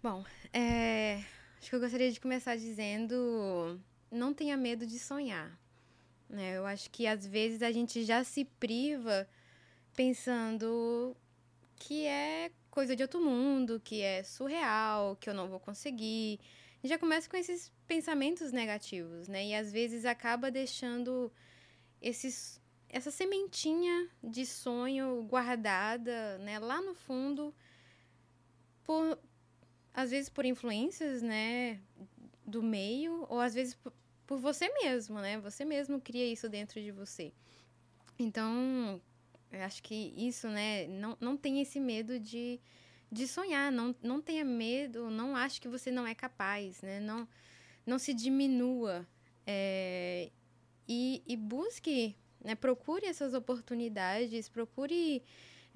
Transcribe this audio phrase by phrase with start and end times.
[0.00, 1.24] Bom, é,
[1.58, 5.58] acho que eu gostaria de começar dizendo: não tenha medo de sonhar.
[6.28, 6.56] Né?
[6.56, 9.28] Eu acho que às vezes a gente já se priva
[9.96, 11.16] pensando
[11.76, 16.38] que é coisa de outro mundo, que é surreal, que eu não vou conseguir.
[16.84, 19.46] Já começa com esses pensamentos negativos, né?
[19.46, 21.32] E às vezes acaba deixando
[22.00, 27.52] esses, essa sementinha de sonho guardada, né, lá no fundo,
[28.84, 29.18] por,
[29.98, 31.80] às vezes por influências, né,
[32.46, 33.92] do meio, ou às vezes por,
[34.28, 35.40] por você mesmo, né?
[35.40, 37.32] Você mesmo cria isso dentro de você.
[38.16, 39.02] Então,
[39.50, 42.60] acho que isso, né, não, não tem esse medo de,
[43.10, 47.00] de sonhar, não, não tenha medo, não ache que você não é capaz, né?
[47.00, 47.26] Não,
[47.84, 49.04] não se diminua
[49.44, 50.30] é,
[50.86, 55.24] e, e busque, né, procure essas oportunidades, procure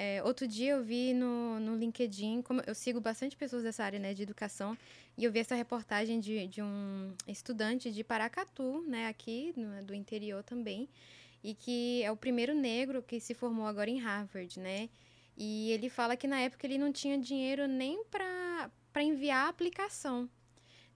[0.00, 3.98] é, outro dia eu vi no, no LinkedIn, como eu sigo bastante pessoas dessa área
[3.98, 4.78] né, de educação,
[5.16, 9.92] e eu vi essa reportagem de, de um estudante de Paracatu, né, aqui no, do
[9.92, 10.88] interior também,
[11.42, 14.88] e que é o primeiro negro que se formou agora em Harvard, né?
[15.36, 18.70] E ele fala que na época ele não tinha dinheiro nem para
[19.02, 20.30] enviar a aplicação,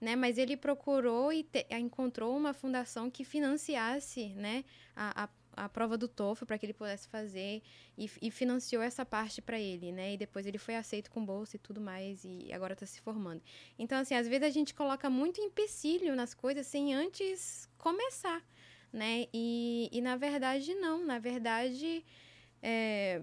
[0.03, 0.15] né?
[0.15, 4.63] Mas ele procurou e te, encontrou uma fundação que financiasse, né,
[4.95, 7.61] a, a a prova do TOEFL para que ele pudesse fazer
[7.97, 10.13] e, e financiou essa parte para ele, né?
[10.13, 13.41] E depois ele foi aceito com bolsa e tudo mais e agora está se formando.
[13.77, 18.43] Então, assim, às vezes a gente coloca muito empecilho nas coisas sem antes começar,
[18.91, 19.27] né?
[19.33, 21.05] E, e na verdade, não.
[21.05, 22.03] Na verdade,
[22.61, 23.21] é,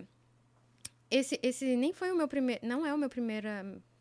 [1.11, 2.65] esse, esse nem foi o meu primeiro...
[2.67, 3.49] Não é o meu primeiro,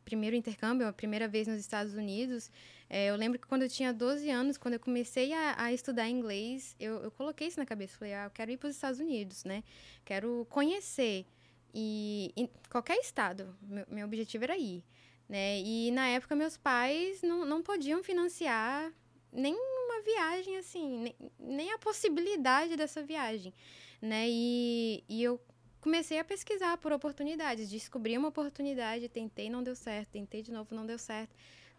[0.10, 2.52] primeiro intercâmbio, a primeira vez nos Estados Unidos.
[2.90, 6.10] É, eu lembro que quando eu tinha 12 anos, quando eu comecei a, a estudar
[6.10, 7.98] inglês, eu, eu, coloquei isso na cabeça.
[7.98, 9.64] Falei, ah, eu quero ir para os Estados Unidos, né?
[10.04, 11.28] Quero conhecer.
[11.74, 14.84] E em qualquer estado, meu, meu objetivo era ir.
[15.28, 15.62] Né?
[15.62, 18.92] E na época meus pais não, não podiam financiar
[19.32, 23.54] nem uma viagem assim, nem, nem a possibilidade dessa viagem,
[24.02, 24.26] né?
[24.28, 25.40] E, e eu
[25.82, 30.76] comecei a pesquisar por oportunidades, descobri uma oportunidade, tentei, não deu certo, tentei de novo,
[30.76, 31.36] não deu certo.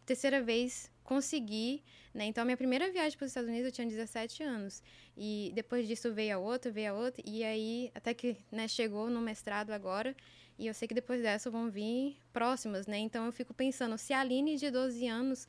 [0.07, 2.25] Terceira vez, consegui, né?
[2.25, 4.83] Então, a minha primeira viagem para os Estados Unidos eu tinha 17 anos.
[5.17, 9.11] E depois disso veio a outra, veio a outra, e aí até que, né, chegou
[9.11, 10.17] no mestrado agora,
[10.59, 12.99] e eu sei que depois dessa vão vir próximas, né?
[12.99, 15.47] Então, eu fico pensando, se a Aline de 12 anos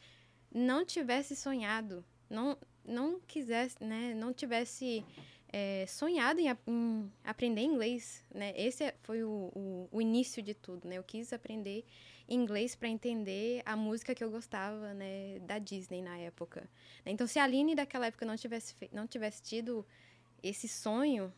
[0.54, 5.06] não tivesse sonhado, não não quisesse, né, não tivesse
[5.54, 8.54] é, sonhado em, em, aprender inglês, né?
[8.56, 10.98] Esse foi o, o, o, início de tudo, né?
[10.98, 11.86] Eu quis aprender
[12.28, 15.40] inglês para entender a música que eu gostava, né?
[15.40, 16.70] Da Disney na época.
[17.06, 19.86] Então, se a Aline daquela época não tivesse, não tivesse tido
[20.42, 21.34] esse sonho,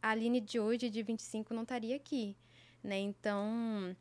[0.00, 2.36] a Aline de hoje, de 25, não estaria aqui,
[2.82, 2.98] né?
[2.98, 3.96] Então,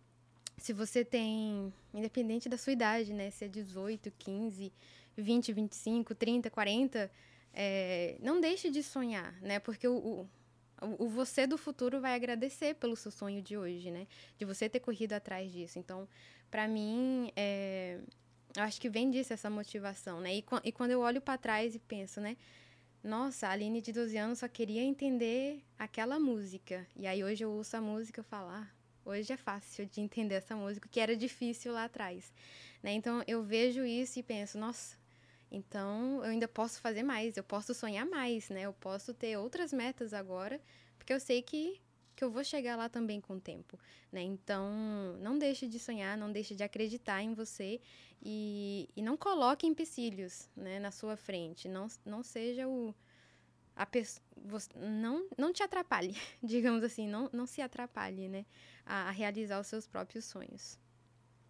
[0.55, 3.31] se você tem, independente da sua idade, né?
[3.31, 4.71] Se é 18, 15,
[5.17, 7.11] 20, 25, 30, 40
[7.53, 9.59] é, não deixe de sonhar, né?
[9.59, 10.29] Porque o, o,
[11.05, 14.07] o, você do futuro vai agradecer pelo seu sonho de hoje, né?
[14.37, 15.77] De você ter corrido atrás disso.
[15.79, 16.07] Então,
[16.49, 17.99] para mim, é,
[18.55, 20.35] eu acho que vem disso essa motivação, né?
[20.35, 22.37] E, e quando eu olho para trás e penso, né?
[23.03, 26.85] Nossa, a Aline de 12 anos só queria entender aquela música.
[26.95, 28.67] E aí hoje eu ouço a música falo, ah,
[29.03, 32.31] hoje é fácil de entender essa música, que era difícil lá atrás.
[32.83, 32.93] Né?
[32.93, 34.95] Então eu vejo isso e penso, nossa,
[35.51, 38.61] então, eu ainda posso fazer mais, eu posso sonhar mais, né?
[38.61, 40.61] Eu posso ter outras metas agora,
[40.97, 41.81] porque eu sei que,
[42.15, 43.77] que eu vou chegar lá também com o tempo,
[44.11, 44.21] né?
[44.21, 44.71] Então,
[45.19, 47.81] não deixe de sonhar, não deixe de acreditar em você
[48.21, 51.67] e, e não coloque empecilhos, né, na sua frente.
[51.67, 52.95] Não, não seja o...
[53.75, 54.23] A pessoa,
[54.75, 58.45] não, não te atrapalhe, digamos assim, não, não se atrapalhe, né,
[58.85, 60.77] a, a realizar os seus próprios sonhos.